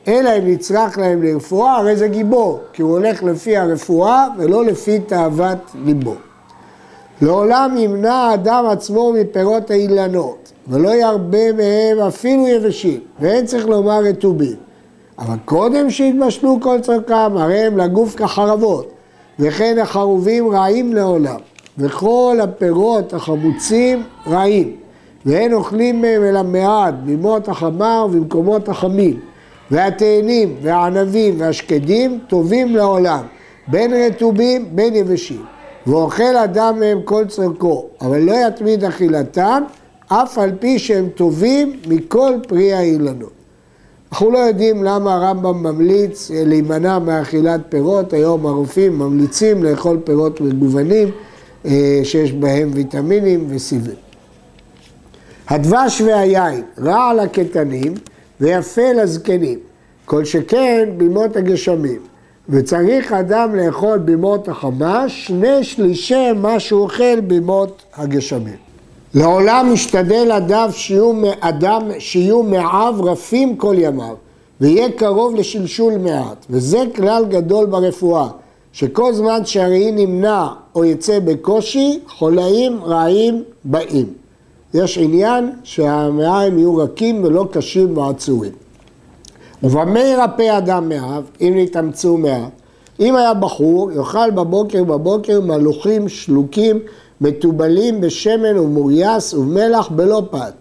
אלא 0.09 0.31
אם 0.39 0.47
נצרך 0.47 0.99
להם 0.99 1.23
לרפואה, 1.23 1.77
הרי 1.77 1.97
זה 1.97 2.09
גיבור, 2.09 2.61
כי 2.73 2.83
הוא 2.83 2.91
הולך 2.91 3.23
לפי 3.23 3.57
הרפואה 3.57 4.27
ולא 4.39 4.65
לפי 4.65 4.99
תאוות 4.99 5.59
ליבו. 5.85 6.15
לעולם 7.23 7.75
ימנע 7.79 8.15
האדם 8.15 8.65
עצמו 8.71 9.13
מפירות 9.13 9.71
האילנות, 9.71 10.53
ולא 10.69 10.89
ירבה 10.89 11.53
מהם 11.53 12.07
אפילו 12.09 12.49
יבשים, 12.49 13.01
ואין 13.21 13.47
צריך 13.47 13.67
לומר 13.67 14.01
רטובים. 14.05 14.57
אבל 15.19 15.37
קודם 15.45 15.91
שיתבשלו 15.91 16.59
כל 16.63 16.81
צרכם, 16.81 17.37
הרי 17.37 17.59
הם 17.59 17.79
לגוף 17.79 18.17
כחרבות, 18.17 18.91
וכן 19.39 19.79
החרובים 19.83 20.51
רעים 20.51 20.95
לעולם, 20.95 21.39
וכל 21.79 22.39
הפירות 22.43 23.15
החמוצים 23.15 24.03
רעים, 24.27 24.77
ואין 25.27 25.53
אוכלים 25.53 26.03
מהם 26.03 26.25
אלא 26.25 26.43
מעט 26.43 26.95
בימות 27.05 27.49
החמה 27.49 28.05
ובמקומות 28.05 28.69
החמים, 28.69 29.21
והתאנים 29.71 30.57
והענבים 30.63 31.35
והשקדים 31.39 32.19
טובים 32.29 32.77
לעולם, 32.77 33.23
בין 33.69 33.93
רטובים 33.95 34.69
בין 34.73 34.95
יבשים. 34.95 35.43
ואוכל 35.87 36.37
אדם 36.45 36.81
מהם 36.81 37.01
כל 37.05 37.25
צורכו, 37.29 37.87
אבל 38.01 38.19
לא 38.19 38.35
יתמיד 38.47 38.85
אכילתם, 38.85 39.63
אף 40.09 40.39
על 40.39 40.53
פי 40.61 40.79
שהם 40.79 41.09
טובים 41.15 41.81
מכל 41.87 42.33
פרי 42.49 42.73
האילנות. 42.73 43.33
אנחנו 44.13 44.31
לא 44.31 44.39
יודעים 44.39 44.85
למה 44.85 45.15
הרמב"ם 45.15 45.63
ממליץ 45.63 46.31
להימנע 46.35 46.99
מאכילת 46.99 47.61
פירות, 47.69 48.13
היום 48.13 48.47
הרופאים 48.47 48.99
ממליצים 48.99 49.65
לאכול 49.65 50.01
פירות 50.05 50.41
מגוונים 50.41 51.09
אה, 51.67 52.01
שיש 52.03 52.33
בהם 52.33 52.71
ויטמינים 52.73 53.47
וסיבים. 53.49 53.95
הדבש 55.49 56.01
והיין 56.01 56.63
רע 56.79 57.15
לקטנים 57.15 57.95
ויפה 58.41 58.93
לזקנים, 58.93 59.59
כל 60.05 60.25
שכן 60.25 60.89
בימות 60.97 61.37
הגשמים. 61.37 62.01
וצריך 62.49 63.13
אדם 63.13 63.55
לאכול 63.55 63.99
בימות 63.99 64.49
החמה 64.49 65.09
שני 65.09 65.65
שלישי 65.65 66.33
מה 66.37 66.61
שהוא 66.61 66.81
אוכל 66.83 67.21
בימות 67.21 67.83
הגשמים. 67.95 68.57
לעולם 69.15 69.71
משתדל 69.73 70.33
אדם 70.33 70.69
שיהיו, 70.73 71.13
אדם 71.41 71.83
שיהיו 71.99 72.43
מעב 72.43 73.01
רפים 73.01 73.57
כל 73.57 73.75
ימיו 73.79 74.15
ויהיה 74.61 74.93
קרוב 74.93 75.35
לשלשול 75.35 75.99
מעט 75.99 76.47
וזה 76.51 76.79
כלל 76.97 77.25
גדול 77.29 77.67
ברפואה 77.67 78.29
שכל 78.73 79.13
זמן 79.13 79.45
שהרעי 79.45 79.93
נמנע 79.93 80.47
או 80.75 80.85
יצא 80.85 81.19
בקושי 81.19 81.99
חולאים 82.09 82.85
רעים 82.85 83.43
באים. 83.65 84.07
יש 84.75 84.99
עניין 84.99 85.51
שהמעיים 85.65 86.59
יהיו 86.59 86.77
רכים 86.77 87.25
ולא 87.25 87.47
קשים 87.53 87.97
ועצורים. 87.97 88.53
ובמה 89.63 90.01
ירפא 90.01 90.59
אדם 90.59 90.89
מעיו, 90.89 91.25
אם 91.41 91.53
נתאמצו 91.57 92.17
מעט? 92.17 92.51
אם 93.01 93.17
היה 93.17 93.35
בחור, 93.35 93.93
יאכל 93.93 94.31
בבוקר 94.31 94.85
בבוקר 94.85 95.41
מלוחים 95.41 96.09
שלוקים 96.09 96.79
מתובלים 97.21 98.01
בשמן 98.01 98.59
ומורייס 98.59 99.35
ובמלח 99.35 99.89
בלא 99.89 100.23
פת, 100.31 100.53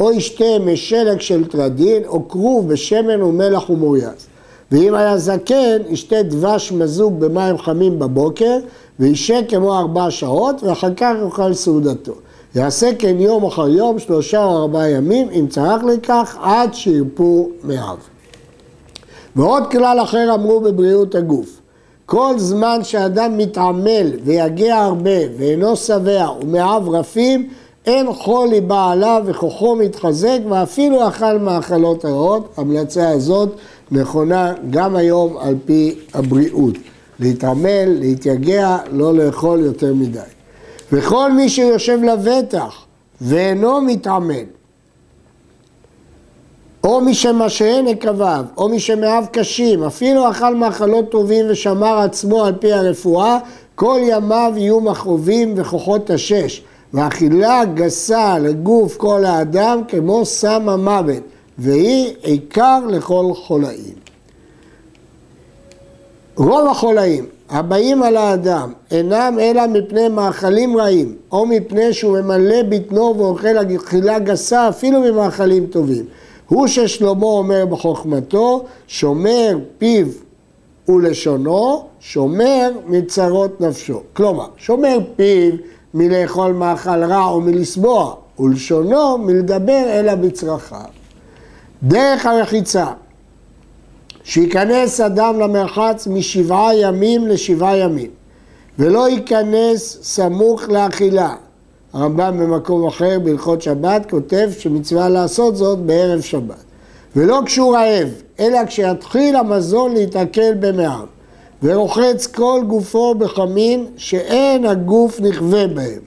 או 0.00 0.12
ישתה 0.12 0.58
מי 0.60 0.80
שלק 0.80 1.20
של 1.20 1.46
תרדין, 1.46 2.02
או 2.06 2.28
כרוב 2.28 2.68
בשמן 2.68 3.22
ומלח 3.22 3.70
ומורייס. 3.70 4.26
ואם 4.72 4.94
היה 4.94 5.18
זקן, 5.18 5.76
ישתה 5.88 6.22
דבש 6.22 6.72
מזוג 6.72 7.20
במים 7.20 7.58
חמים 7.58 7.98
בבוקר, 7.98 8.58
וישק 9.00 9.44
כמו 9.48 9.78
ארבע 9.78 10.10
שעות, 10.10 10.62
ואחר 10.62 10.94
כך 10.94 11.14
יאכל 11.24 11.54
סעודתו. 11.54 12.12
יעשה 12.54 12.90
כן 12.98 13.20
יום 13.20 13.44
אחר 13.44 13.68
יום, 13.68 13.98
שלושה 13.98 14.44
או 14.44 14.56
ארבעה 14.62 14.90
ימים, 14.90 15.28
אם 15.30 15.46
צריך 15.48 15.84
לכך, 15.84 16.38
עד 16.42 16.74
שירפו 16.74 17.48
מאב. 17.64 17.98
ועוד 19.36 19.70
כלל 19.70 19.98
אחר 20.02 20.34
אמרו 20.34 20.60
בבריאות 20.60 21.14
הגוף. 21.14 21.60
כל 22.06 22.34
זמן 22.36 22.78
שאדם 22.82 23.38
מתעמל 23.38 24.12
ויגיע 24.24 24.76
הרבה 24.76 25.10
ואינו 25.38 25.76
שבע 25.76 26.28
ומאב 26.40 26.88
רפים, 26.88 27.48
אין 27.86 28.12
חול 28.12 28.48
לבעליו 28.48 29.22
וכוחו 29.26 29.76
מתחזק 29.76 30.38
ואפילו 30.48 31.08
אכל 31.08 31.38
מאכלות 31.38 32.04
הרעות. 32.04 32.54
המלצה 32.56 33.08
הזאת 33.08 33.48
נכונה 33.90 34.52
גם 34.70 34.96
היום 34.96 35.36
על 35.40 35.54
פי 35.64 35.98
הבריאות. 36.14 36.74
להתעמל, 37.20 37.84
להתייגע, 37.86 38.78
לא 38.90 39.14
לאכול 39.14 39.60
יותר 39.60 39.94
מדי. 39.94 40.33
וכל 40.92 41.32
מי 41.32 41.48
שיושב 41.48 41.98
לבטח 42.02 42.84
ואינו 43.20 43.80
מתעמל 43.80 44.44
או 46.84 47.00
מי 47.00 47.14
שמשהה 47.14 47.82
נקביו, 47.82 48.44
או 48.56 48.68
מי 48.68 48.80
שמאב 48.80 49.26
קשים, 49.32 49.82
אפילו 49.82 50.30
אכל 50.30 50.54
מאכלות 50.54 51.10
טובים 51.10 51.46
ושמר 51.48 51.98
עצמו 51.98 52.44
על 52.44 52.54
פי 52.60 52.72
הרפואה, 52.72 53.38
כל 53.74 54.00
ימיו 54.02 54.52
יהיו 54.56 54.80
מכרובים 54.80 55.54
וכוחות 55.56 56.10
השש. 56.10 56.62
ואכילה 56.94 57.64
גסה 57.74 58.38
לגוף 58.38 58.96
כל 58.96 59.24
האדם 59.24 59.82
כמו 59.88 60.24
סם 60.24 60.68
המוות, 60.68 61.22
והיא 61.58 62.14
עיקר 62.22 62.80
לכל 62.88 63.32
חולאים. 63.34 63.94
רוב 66.36 66.68
החולאים 66.70 67.26
הבאים 67.50 68.02
על 68.02 68.16
האדם 68.16 68.72
אינם 68.90 69.38
אלא 69.40 69.66
מפני 69.66 70.08
מאכלים 70.08 70.76
רעים, 70.76 71.14
או 71.32 71.46
מפני 71.46 71.92
שהוא 71.92 72.18
ממלא 72.18 72.62
בטנו 72.68 73.14
ואוכל 73.18 73.76
אכילה 73.76 74.18
גסה 74.18 74.68
אפילו 74.68 75.00
ממאכלים 75.00 75.66
טובים. 75.66 76.04
הוא 76.48 76.66
ששלמה 76.66 77.26
אומר 77.26 77.66
בחוכמתו, 77.66 78.64
שומר 78.86 79.58
פיו 79.78 80.06
ולשונו, 80.88 81.84
שומר 82.00 82.70
מצרות 82.86 83.60
נפשו. 83.60 84.00
כלומר, 84.12 84.46
שומר 84.56 84.98
פיו 85.16 85.52
מלאכול 85.94 86.52
מאכל 86.52 87.04
רע 87.04 87.26
או 87.26 87.40
מלסבוע, 87.40 88.14
ולשונו 88.38 89.18
מלדבר 89.18 89.82
אלא 89.86 90.14
בצרכיו. 90.14 90.78
דרך 91.82 92.26
הרחיצה, 92.26 92.86
שייכנס 94.24 95.00
אדם 95.00 95.40
למרחץ 95.40 96.06
משבעה 96.06 96.76
ימים 96.76 97.28
לשבעה 97.28 97.76
ימים, 97.76 98.10
ולא 98.78 99.08
ייכנס 99.08 99.98
סמוך 100.02 100.68
לאכילה. 100.68 101.34
הרמב"ם 101.92 102.38
במקום 102.38 102.86
אחר 102.86 103.18
בהלכות 103.18 103.62
שבת 103.62 104.10
כותב 104.10 104.50
שמצווה 104.58 105.08
לעשות 105.08 105.56
זאת 105.56 105.78
בערב 105.78 106.20
שבת. 106.20 106.64
ולא 107.16 107.40
כשהוא 107.46 107.76
רעב, 107.76 108.08
אלא 108.40 108.58
כשיתחיל 108.66 109.36
המזון 109.36 109.94
להתעכל 109.94 110.54
במעם, 110.60 111.06
ורוחץ 111.62 112.26
כל 112.26 112.62
גופו 112.66 113.14
בחמין 113.14 113.86
שאין 113.96 114.64
הגוף 114.64 115.20
נכווה 115.20 115.66
בהם, 115.66 116.00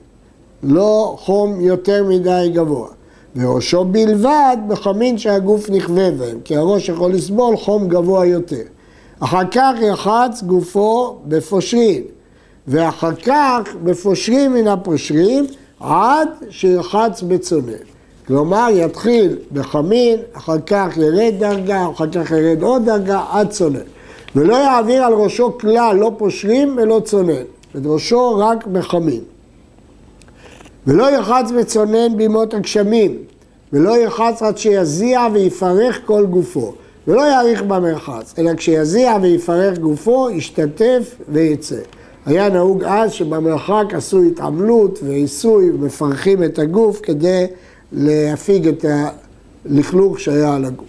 לא 0.63 1.15
חום 1.19 1.61
יותר 1.61 2.03
מדי 2.03 2.51
גבוה. 2.53 2.96
וראשו 3.35 3.85
בלבד 3.85 4.57
בחמין 4.67 5.17
שהגוף 5.17 5.69
נכווה 5.69 6.11
בהם, 6.11 6.39
כי 6.43 6.55
הראש 6.55 6.89
יכול 6.89 7.13
לסבול 7.13 7.57
חום 7.57 7.87
גבוה 7.87 8.25
יותר. 8.25 8.63
אחר 9.19 9.47
כך 9.51 9.73
יחץ 9.81 10.43
גופו 10.43 11.17
בפושרין, 11.25 12.03
ואחר 12.67 13.15
כך 13.15 13.61
בפושרים 13.83 14.53
מן 14.53 14.67
הפושרים 14.67 15.45
עד 15.79 16.29
שירחץ 16.49 17.21
בצונן. 17.21 17.73
כלומר, 18.27 18.67
יתחיל 18.71 19.37
בחמין, 19.53 20.19
אחר 20.33 20.59
כך 20.65 20.97
ירד 20.97 21.33
דרגה, 21.39 21.87
אחר 21.91 22.07
כך 22.07 22.31
ירד 22.31 22.61
עוד 22.61 22.85
דרגה, 22.85 23.23
עד 23.31 23.49
צונן. 23.49 23.79
ולא 24.35 24.55
יעביר 24.55 25.03
על 25.03 25.13
ראשו 25.13 25.57
כלל, 25.57 25.97
לא 25.99 26.11
פושרים 26.17 26.77
ולא 26.77 27.01
צונן. 27.05 27.43
את 27.75 27.81
ראשו 27.85 28.37
רק 28.37 28.67
בחמין. 28.67 29.21
ולא 30.87 31.11
ירחץ 31.11 31.51
בצונן 31.59 32.17
בימות 32.17 32.53
הגשמים, 32.53 33.17
ולא 33.73 33.97
ירחץ 33.97 34.41
עד 34.41 34.57
שיזיע 34.57 35.27
ויפרך 35.33 35.99
כל 36.05 36.25
גופו. 36.25 36.73
ולא 37.07 37.21
יאריך 37.21 37.63
במרחץ, 37.63 38.33
אלא 38.37 38.53
כשיזיע 38.53 39.17
ויפרך 39.21 39.79
גופו, 39.79 40.29
ישתתף 40.29 41.15
ויצא. 41.29 41.75
היה 42.25 42.49
נהוג 42.49 42.83
אז 42.83 43.11
שבמרחק 43.11 43.85
עשו 43.93 44.23
התעמלות 44.23 44.99
ועיסוי 45.03 45.71
ומפרכים 45.71 46.43
את 46.43 46.59
הגוף 46.59 46.99
כדי 47.03 47.45
להפיג 47.91 48.67
את 48.67 48.85
הלכלוך 49.65 50.19
שהיה 50.19 50.55
על 50.55 50.65
הגוף. 50.65 50.87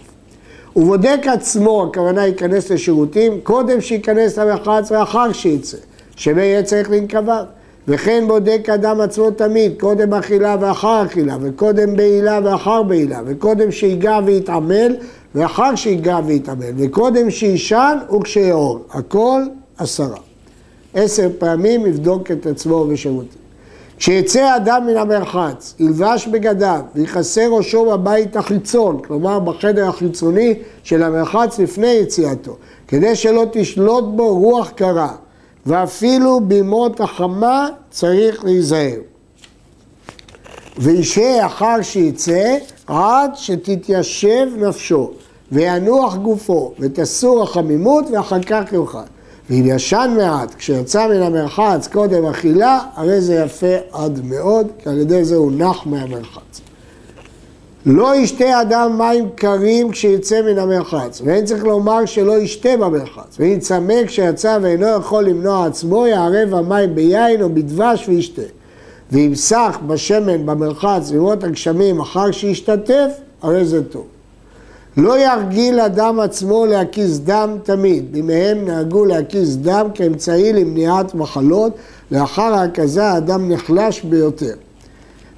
הוא 0.73 0.85
בודק 0.85 1.19
עצמו, 1.25 1.87
הכוונה 1.89 2.25
ייכנס 2.25 2.69
לשירותים, 2.69 3.39
קודם 3.43 3.81
שייכנס 3.81 4.37
למרחץ 4.37 4.91
ואחר 4.91 5.31
שיצא, 5.31 5.77
שמא 6.15 6.39
יהיה 6.39 6.63
צריך 6.63 6.89
לנקביו. 6.89 7.45
וכן 7.91 8.23
בודק 8.27 8.69
אדם 8.73 9.01
עצמו 9.01 9.31
תמיד, 9.31 9.79
קודם 9.79 10.13
אכילה 10.13 10.55
ואחר 10.59 11.03
אכילה, 11.05 11.37
וקודם 11.41 11.95
בעילה 11.95 12.39
ואחר 12.43 12.83
בעילה, 12.83 13.21
וקודם 13.25 13.71
שיגע 13.71 14.19
ויתעמל 14.25 14.95
ואחר 15.35 15.75
שיגע 15.75 16.19
ויתעמל, 16.25 16.71
וקודם 16.77 17.29
שישן 17.29 17.97
וכשיעור, 18.17 18.79
הכל 18.91 19.41
עשרה. 19.77 20.17
עשר 20.93 21.29
פעמים 21.37 21.85
יבדוק 21.85 22.31
את 22.31 22.45
עצמו 22.45 22.85
בשירותים. 22.85 23.39
כשיצא 23.97 24.55
אדם 24.55 24.87
מן 24.87 24.97
המרחץ, 24.97 25.75
ילבש 25.79 26.27
בגדיו 26.27 26.81
ויכסה 26.95 27.47
ראשו 27.47 27.85
בבית 27.85 28.35
החיצון, 28.35 28.99
כלומר 29.07 29.39
בחדר 29.39 29.87
החיצוני 29.87 30.53
של 30.83 31.03
המרחץ 31.03 31.59
לפני 31.59 31.87
יציאתו, 31.87 32.55
כדי 32.87 33.15
שלא 33.15 33.45
תשלוט 33.51 34.03
בו 34.15 34.39
רוח 34.39 34.69
קרה, 34.69 35.11
ואפילו 35.65 36.39
בימות 36.39 37.01
החמה 37.01 37.67
צריך 37.89 38.43
להיזהר. 38.43 38.99
וישהה 40.77 41.45
אחר 41.45 41.81
שיצא 41.81 42.57
עד 42.87 43.31
שתתיישב 43.35 44.47
נפשו 44.57 45.11
וינוח 45.51 46.15
גופו 46.15 46.73
ותסור 46.79 47.43
החמימות 47.43 48.05
ואחר 48.11 48.43
כך 48.43 48.73
יאכל. 48.73 48.97
ואם 49.49 49.63
ישן 49.65 50.13
מעט, 50.17 50.55
כשיצא 50.57 51.07
מן 51.07 51.21
המרחץ 51.21 51.87
קודם 51.87 52.25
אכילה, 52.25 52.79
הרי 52.95 53.21
זה 53.21 53.35
יפה 53.35 53.75
עד 53.91 54.25
מאוד, 54.25 54.67
כי 54.79 54.89
על 54.89 54.97
ידי 54.97 55.25
זה 55.25 55.35
הוא 55.35 55.51
נח 55.51 55.85
מהמרחץ. 55.85 56.61
לא 57.91 58.15
ישתה 58.15 58.61
אדם 58.61 58.97
מים 58.97 59.29
קרים 59.35 59.91
כשיצא 59.91 60.41
מן 60.41 60.59
המרחץ, 60.59 61.21
ואין 61.25 61.45
צריך 61.45 61.63
לומר 61.63 62.05
שלא 62.05 62.39
ישתה 62.39 62.69
במרחץ. 62.77 63.37
ואם 63.39 63.59
צמא 63.59 64.05
כשיצא 64.05 64.57
ואינו 64.61 64.87
יכול 64.87 65.23
למנוע 65.23 65.65
עצמו, 65.65 66.07
יערב 66.07 66.53
המים 66.53 66.95
ביין 66.95 67.41
או 67.41 67.49
בדבש 67.49 68.05
וישתה. 68.07 68.41
ואם 69.11 69.35
סח 69.35 69.77
בשמן 69.87 70.45
במרחץ 70.45 71.11
במות 71.11 71.43
הגשמים 71.43 71.99
אחר 71.99 72.31
שישתתף, 72.31 73.11
הרי 73.41 73.65
זה 73.65 73.83
טוב. 73.83 74.05
לא 74.97 75.19
ירגיל 75.19 75.79
אדם 75.79 76.19
עצמו 76.19 76.65
להקיז 76.65 77.19
דם 77.19 77.57
תמיד, 77.63 78.11
בימיהם 78.11 78.65
נהגו 78.65 79.05
להקיז 79.05 79.57
דם 79.57 79.87
כאמצעי 79.93 80.53
למניעת 80.53 81.15
מחלות, 81.15 81.73
לאחר 82.11 82.53
ההקזה 82.53 83.05
האדם 83.05 83.51
נחלש 83.51 84.01
ביותר. 84.01 84.53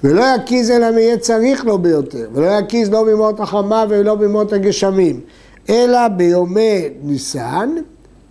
ולא 0.04 0.24
יקיז 0.36 0.72
אלא 0.72 0.92
מי 0.92 1.02
יהיה 1.02 1.18
צריך 1.18 1.66
לו 1.66 1.78
ביותר, 1.78 2.28
ולא 2.34 2.60
יקיז 2.60 2.92
לא 2.92 3.04
בימות 3.04 3.40
החמה 3.40 3.86
ולא 3.90 4.16
בימות 4.16 4.54
הגשמים, 4.54 5.20
אלא 5.70 6.08
ביומי 6.08 6.90
ניסן 7.04 7.76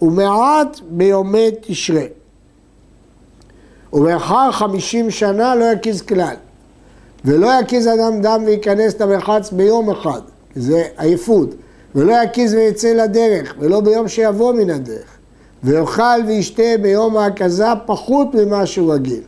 ומעט 0.03 0.81
ביומי 0.91 1.51
תשרה. 1.61 2.05
ומאחר 3.93 4.53
חמישים 4.53 5.11
שנה 5.11 5.55
לא 5.55 5.65
יקיז 5.65 6.03
כלל. 6.03 6.35
ולא 7.25 7.51
יקיז 7.61 7.89
אדם 7.89 8.21
דם 8.21 8.43
וייכנס 8.47 9.01
למרחץ 9.01 9.51
ביום 9.53 9.91
אחד, 9.91 10.21
זה 10.57 10.83
עייפות. 10.97 11.55
ולא 11.95 12.15
יקיז 12.25 12.55
ויצא 12.55 12.93
לדרך, 12.93 13.55
ולא 13.59 13.81
ביום 13.81 14.09
שיבוא 14.09 14.53
מן 14.53 14.71
הדרך. 14.71 15.17
ויאכל 15.65 16.21
וישתה 16.27 16.63
ביום 16.83 17.17
ההקזה 17.17 17.67
פחות 17.87 18.35
ממה 18.35 18.67
שהוא 18.67 18.95
רגיל. 18.95 19.21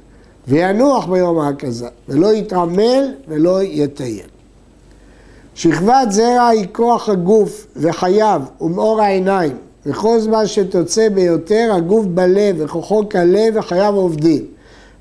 וינוח 0.48 1.07
ביום 1.07 1.38
ההקזה, 1.38 1.88
ולא 2.09 2.35
יתרמל 2.35 3.14
ולא 3.28 3.62
יטייל. 3.62 4.26
שכבת 5.55 6.11
זרע 6.12 6.46
היא 6.46 6.66
כוח 6.72 7.09
הגוף 7.09 7.66
וחייו 7.76 8.42
ומאור 8.61 9.00
העיניים, 9.00 9.57
וכל 9.87 10.20
זמן 10.20 10.46
שתוצא 10.46 11.09
ביותר 11.09 11.72
הגוף 11.76 12.07
בלב 12.07 12.57
וכוחו 12.59 13.09
כלב 13.09 13.55
וחייו 13.57 13.94
עובדים. 13.94 14.44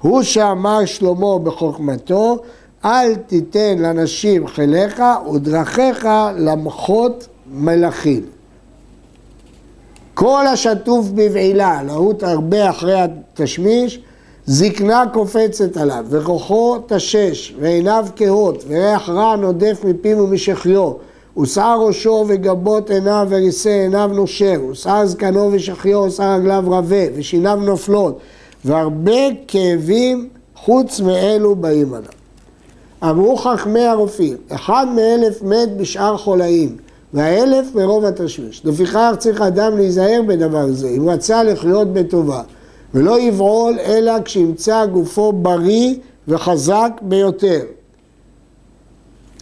הוא 0.02 0.22
שאמר 0.22 0.86
שלמה 0.86 1.40
בחוכמתו, 1.44 2.38
אל 2.86 3.16
תיתן 3.16 3.78
לנשים 3.80 4.48
חיליך 4.48 5.02
ודרכיך 5.34 6.08
למחות 6.38 7.28
מלאכים. 7.54 8.26
כל 10.14 10.48
השטוף 10.48 11.08
בבעילה, 11.08 11.84
להוט 11.84 12.24
הרבה 12.24 12.70
אחרי 12.70 13.02
התשמיש, 13.02 14.00
זקנה 14.46 15.04
קופצת 15.14 15.78
עליו, 15.78 16.06
וכוחו 16.10 16.78
תשש, 16.88 17.54
ועיניו 17.60 18.06
כהות, 18.16 18.64
וריח 18.68 19.10
רע 19.10 19.36
נודף 19.36 19.82
מפיו 19.84 20.18
ומשחיו, 20.18 20.92
ושער 21.38 21.82
ראשו 21.82 22.26
וגבות 22.28 22.90
עיניו 22.90 23.28
וריסי 23.30 23.70
עיניו 23.70 24.12
נושר, 24.14 24.62
ושער 24.72 25.06
זקנו 25.06 25.50
ושחיו, 25.52 26.00
ושער 26.00 26.36
רגליו 26.36 26.64
רבה, 26.68 27.04
ושיניו 27.16 27.56
נופלות, 27.56 28.20
והרבה 28.66 29.22
כאבים 29.48 30.30
חוץ 30.56 31.00
מאלו 31.00 31.56
באים 31.56 31.94
עליו. 31.94 32.12
אמרו 33.04 33.38
חכמי 33.38 33.86
הרופאים, 33.86 34.38
אחד 34.50 34.86
מאלף 34.96 35.42
מת 35.42 35.78
בשאר 35.78 36.18
חולאים, 36.18 36.78
והאלף 37.14 37.76
מרוב 37.76 38.06
התשמיש. 38.06 38.62
לפיכך 38.66 39.12
צריך 39.18 39.42
אדם 39.42 39.78
להיזהר 39.78 40.22
בדבר 40.28 40.72
זה, 40.72 40.90
אם 40.90 41.10
רצה 41.10 41.44
לחיות 41.44 41.94
בטובה. 41.94 42.42
ולא 42.94 43.20
יבעול 43.20 43.80
אלא 43.80 44.14
כשימצא 44.26 44.86
גופו 44.86 45.34
בריא 45.34 45.96
וחזק 46.28 46.92
ביותר. 47.02 47.62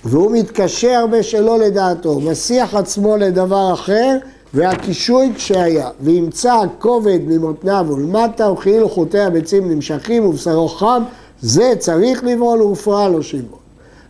והוא 0.04 0.32
מתקשה 0.32 1.00
הרבה 1.00 1.24
שלא 1.24 1.60
לדעתו, 1.60 2.20
מסיח 2.20 2.76
עצמו 2.76 3.18
לדבר 3.18 3.74
אחר 3.74 4.18
והקישוי 4.54 5.32
כשהיה, 5.36 5.90
וימצא 6.02 6.56
כובד 6.80 7.20
ממותניו 7.28 7.86
ולמטה 7.90 8.52
וכאילו 8.52 8.90
חוטי 8.90 9.20
הביצים 9.20 9.72
נמשכים 9.72 10.26
ובשרו 10.26 10.68
חם, 10.68 11.04
זה 11.42 11.74
צריך 11.80 12.24
לבעול 12.24 12.62
ורפואה 12.62 13.10
לא 13.10 13.22
שיבעול. 13.22 13.60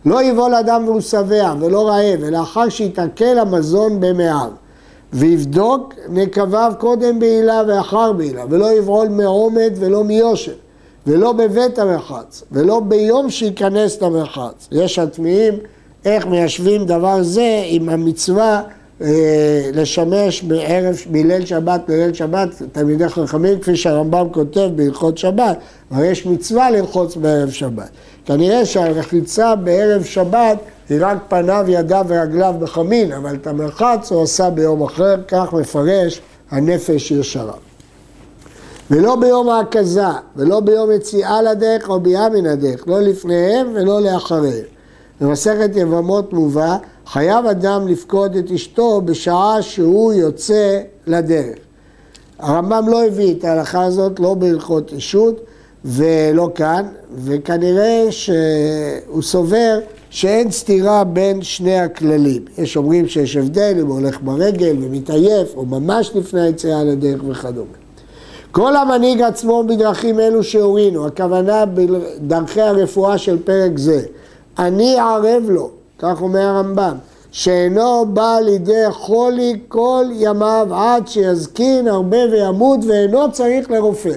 לא 0.06 0.22
יבעול 0.22 0.54
אדם 0.54 0.82
והוא 0.86 1.00
שבע 1.00 1.54
ולא 1.60 1.88
רעב, 1.88 2.18
ולאחר 2.20 2.68
שיתעכל 2.68 3.38
המזון 3.38 4.00
במעיו. 4.00 4.50
ויבדוק 5.12 5.94
נקביו 6.08 6.72
קודם 6.78 7.18
בעילה 7.18 7.62
ואחר 7.68 8.12
בעילה, 8.12 8.44
ולא 8.50 8.72
יבעול 8.72 9.08
מעומד 9.08 9.72
ולא 9.76 10.04
מיושר, 10.04 10.52
ולא 11.06 11.32
בבית 11.32 11.78
המרחץ, 11.78 12.42
ולא 12.52 12.80
ביום 12.80 13.30
שייכנס 13.30 14.02
למרחץ. 14.02 14.68
יש 14.72 14.98
הטמיעים 14.98 15.54
איך 16.04 16.26
מיישבים 16.26 16.86
דבר 16.86 17.22
זה 17.22 17.62
עם 17.66 17.88
המצווה 17.88 18.62
אה, 19.02 19.70
לשמש 19.74 20.42
בערב, 20.42 20.96
מליל 21.10 21.46
שבת 21.46 21.80
לליל 21.88 22.12
שבת, 22.12 22.48
תלמידי 22.72 23.08
חכמים, 23.08 23.60
כפי 23.60 23.76
שהרמב"ם 23.76 24.26
כותב 24.32 24.70
בהלכות 24.74 25.18
שבת, 25.18 25.58
אבל 25.92 26.04
יש 26.04 26.26
מצווה 26.26 26.70
ללחוץ 26.70 27.16
בערב 27.16 27.50
שבת. 27.50 27.88
כנראה 28.26 28.66
שהרחיצה 28.66 29.54
בערב 29.54 30.04
שבת 30.04 30.58
רק 30.98 31.18
פניו, 31.28 31.64
ידיו 31.68 32.04
ורגליו 32.08 32.54
בחמין, 32.58 33.12
אבל 33.12 33.34
את 33.34 33.46
המרחץ 33.46 34.12
הוא 34.12 34.22
עשה 34.22 34.50
ביום 34.50 34.82
אחר, 34.82 35.16
כך 35.28 35.52
מפרש 35.52 36.20
הנפש 36.50 37.10
ישרה. 37.10 37.52
ולא 38.90 39.16
ביום 39.16 39.48
ההקזה, 39.48 40.06
ולא 40.36 40.60
ביום 40.60 40.90
יציאה 40.90 41.42
לדרך 41.42 41.88
או 41.88 42.00
ביאה 42.00 42.28
מן 42.28 42.46
הדרך, 42.46 42.88
לא 42.88 43.00
לפניהם 43.00 43.66
ולא 43.74 44.00
לאחריהם. 44.00 44.64
במסכת 45.20 45.70
יבמות 45.74 46.32
מובא, 46.32 46.76
חייב 47.06 47.46
אדם 47.46 47.88
לפקוד 47.88 48.36
את 48.36 48.50
אשתו 48.50 49.00
בשעה 49.00 49.62
שהוא 49.62 50.12
יוצא 50.12 50.80
לדרך. 51.06 51.58
הרמב"ם 52.38 52.88
לא 52.88 53.04
הביא 53.06 53.34
את 53.34 53.44
ההלכה 53.44 53.84
הזאת, 53.84 54.20
לא 54.20 54.34
בהלכות 54.34 54.92
אישות 54.92 55.40
ולא 55.84 56.50
כאן, 56.54 56.86
וכנראה 57.24 58.06
שהוא 58.10 59.22
סובר 59.22 59.78
שאין 60.10 60.50
סתירה 60.50 61.04
בין 61.04 61.42
שני 61.42 61.78
הכללים. 61.78 62.44
יש 62.58 62.76
אומרים 62.76 63.08
שיש 63.08 63.36
הבדל 63.36 63.76
אם 63.80 63.86
הוא 63.86 63.94
הולך 63.94 64.18
ברגל 64.22 64.76
ומתעייף, 64.80 65.56
או 65.56 65.66
ממש 65.66 66.10
לפני 66.14 66.40
היציאה 66.40 66.84
לדרך 66.84 67.20
וכדומה. 67.28 67.80
כל 68.52 68.76
המנהיג 68.76 69.22
עצמו 69.22 69.64
בדרכים 69.66 70.20
אלו 70.20 70.44
שהורינו, 70.44 71.06
הכוונה 71.06 71.64
בדרכי 71.66 72.60
הרפואה 72.60 73.18
של 73.18 73.38
פרק 73.42 73.78
זה, 73.78 74.02
אני 74.58 74.96
ערב 74.98 75.42
לו, 75.48 75.70
כך 75.98 76.22
אומר 76.22 76.40
הרמב"ם, 76.40 76.96
שאינו 77.32 78.06
בא 78.06 78.38
לידי 78.44 78.84
חולי 78.90 79.58
כל 79.68 80.04
ימיו 80.12 80.68
עד 80.74 81.08
שיזקין 81.08 81.88
הרבה 81.88 82.18
וימות 82.30 82.80
ואינו 82.86 83.32
צריך 83.32 83.70
לרופא, 83.70 84.14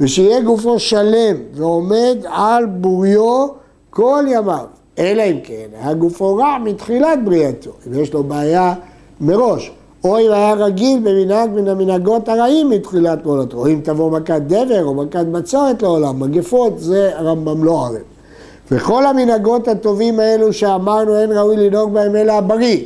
ושיהיה 0.00 0.40
גופו 0.40 0.78
שלם 0.78 1.36
ועומד 1.54 2.16
על 2.24 2.66
בוריו 2.66 3.46
כל 3.90 4.24
ימיו, 4.28 4.64
אלא 4.98 5.22
אם 5.22 5.38
כן 5.44 5.66
היה 5.80 5.94
גופו 5.94 6.36
רע 6.36 6.58
מתחילת 6.64 7.24
בריאתו, 7.24 7.70
אם 7.86 8.00
יש 8.00 8.12
לו 8.12 8.24
בעיה 8.24 8.74
מראש. 9.20 9.72
או 10.04 10.18
אם 10.18 10.32
היה 10.32 10.54
רגיל 10.54 11.00
במנהג 11.04 11.50
מן 11.50 11.68
המנהגות 11.68 12.28
הרעים 12.28 12.70
מתחילת 12.70 13.18
פעולתו, 13.22 13.56
או 13.56 13.66
אם 13.66 13.80
תבוא 13.82 14.10
מכת 14.10 14.42
דבר 14.46 14.84
או 14.84 14.94
מכת 14.94 15.26
בצורת 15.26 15.82
לעולם, 15.82 16.20
מגפות, 16.20 16.80
זה 16.80 17.10
הרמב"ם 17.14 17.64
לא 17.64 17.86
ערב. 17.86 17.96
וכל 18.70 19.06
המנהגות 19.06 19.68
הטובים 19.68 20.20
האלו 20.20 20.52
שאמרנו 20.52 21.16
אין 21.16 21.32
ראוי 21.32 21.56
לנהוג 21.56 21.92
בהם 21.92 22.16
אלא 22.16 22.32
הבריא. 22.32 22.84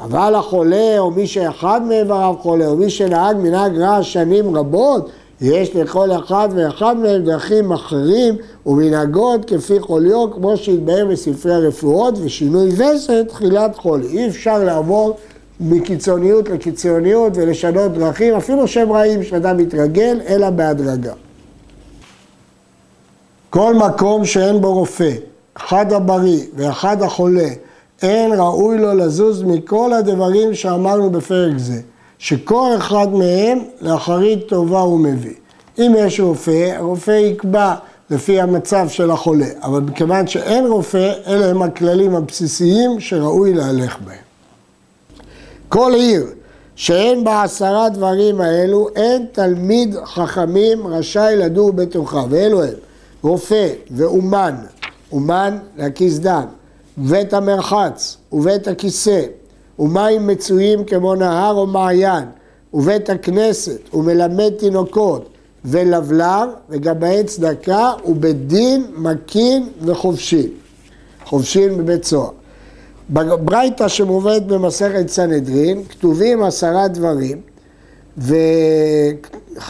אבל 0.00 0.34
החולה, 0.34 0.98
או 0.98 1.10
מי 1.10 1.26
שאחד 1.26 1.80
מאיבריו 1.88 2.34
חולה, 2.40 2.66
או 2.66 2.76
מי 2.76 2.90
שנהג 2.90 3.36
מנהג 3.36 3.78
רע 3.78 4.02
שנים 4.02 4.56
רבות, 4.56 5.10
יש 5.42 5.76
לכל 5.76 6.12
אחד 6.12 6.48
ואחד 6.54 6.96
מהם 6.96 7.24
דרכים 7.24 7.72
אחרים 7.72 8.36
ומנהגות 8.66 9.44
כפי 9.44 9.80
חוליו, 9.80 10.32
כמו 10.32 10.56
שהתבהר 10.56 11.06
בספרי 11.06 11.54
הרפואות, 11.54 12.14
ושינוי 12.22 12.70
וסת, 12.72 13.24
תחילת 13.28 13.76
חולי. 13.76 14.06
אי 14.06 14.28
אפשר 14.28 14.64
לעבור 14.64 15.16
מקיצוניות 15.60 16.48
לקיצוניות 16.48 17.32
ולשנות 17.36 17.92
דרכים, 17.92 18.34
אפילו 18.34 18.68
שהם 18.68 18.92
רעים 18.92 19.22
שאדם 19.22 19.56
מתרגל, 19.56 20.20
אלא 20.28 20.50
בהדרגה. 20.50 21.12
כל 23.50 23.74
מקום 23.74 24.24
שאין 24.24 24.60
בו 24.60 24.74
רופא, 24.74 25.12
אחד 25.54 25.92
הבריא 25.92 26.44
ואחד 26.54 27.02
החולה, 27.02 27.48
אין 28.02 28.32
ראוי 28.32 28.78
לו 28.78 28.94
לזוז 28.94 29.42
מכל 29.42 29.92
הדברים 29.92 30.54
שאמרנו 30.54 31.10
בפרק 31.10 31.58
זה, 31.58 31.80
שכל 32.22 32.70
אחד 32.78 33.06
מהם 33.12 33.58
לאחרית 33.80 34.48
טובה 34.48 34.80
הוא 34.80 35.00
מביא. 35.00 35.34
אם 35.78 35.94
יש 35.98 36.20
רופא, 36.20 36.74
הרופא 36.76 37.10
יקבע 37.10 37.74
לפי 38.10 38.40
המצב 38.40 38.88
של 38.88 39.10
החולה, 39.10 39.46
אבל 39.62 39.80
מכיוון 39.80 40.26
שאין 40.26 40.66
רופא, 40.66 41.12
אלה 41.26 41.46
הם 41.46 41.62
הכללים 41.62 42.14
הבסיסיים 42.14 43.00
שראוי 43.00 43.54
להלך 43.54 43.98
בהם. 44.04 44.16
כל 45.68 45.92
עיר 45.94 46.26
שאין 46.76 47.24
בה 47.24 47.42
עשרה 47.42 47.88
דברים 47.88 48.40
האלו, 48.40 48.88
אין 48.96 49.26
תלמיד 49.32 49.96
חכמים 50.04 50.86
רשאי 50.86 51.36
לדור 51.36 51.72
בתוכה, 51.72 52.24
ואלו 52.30 52.62
הם 52.62 52.74
רופא 53.22 53.68
ואומן, 53.90 54.54
אומן 55.12 55.58
להקיס 55.76 56.18
דם, 56.18 56.44
ובית 56.98 57.34
המרחץ, 57.34 58.16
ובית 58.32 58.68
הכיסא, 58.68 59.22
ומים 59.82 60.26
מצויים 60.26 60.84
כמו 60.84 61.14
נהר 61.14 61.54
או 61.54 61.66
מעיין, 61.66 62.24
ובית 62.74 63.10
הכנסת, 63.10 63.94
ומלמד 63.94 64.52
תינוקות, 64.58 65.28
ולבלר, 65.64 66.44
וגבאי 66.70 67.24
צדקה, 67.24 67.92
ובית 68.04 68.46
דין, 68.46 68.86
מקין 68.96 69.68
וחובשין. 69.82 70.48
חובשין 71.24 71.78
בבית 71.78 72.04
סוהר. 72.04 72.30
בברייתא 73.10 73.88
שמובאת 73.88 74.46
במסכת 74.46 75.08
סנהדרין, 75.08 75.84
כתובים 75.84 76.42
עשרה 76.42 76.88
דברים, 76.88 77.40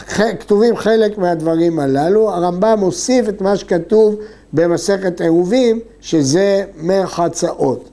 וכתובים 0.09 0.77
חלק 0.77 1.17
מהדברים 1.17 1.79
הללו, 1.79 2.31
הרמב"ם 2.31 2.79
מוסיף 2.79 3.29
את 3.29 3.41
מה 3.41 3.57
שכתוב 3.57 4.15
במסכת 4.53 5.21
עירובים, 5.21 5.79
שזה 6.01 6.63
מרחצאות. 6.77 7.89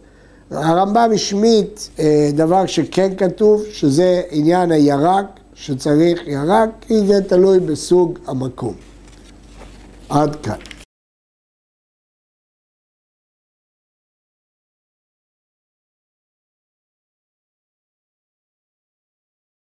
הרמב"ם 0.50 1.10
השמיט 1.14 1.80
אה, 1.98 2.30
דבר 2.34 2.66
שכן 2.66 3.12
כתוב, 3.16 3.64
שזה 3.72 4.22
עניין 4.30 4.72
הירק, 4.72 5.26
שצריך 5.54 6.20
ירק, 6.26 6.68
כי 6.80 7.06
זה 7.06 7.22
תלוי 7.28 7.60
בסוג 7.60 8.18
המקום. 8.26 8.74
עד 10.08 10.36
כאן. 10.36 10.69